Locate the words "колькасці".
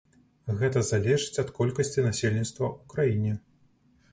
1.59-2.07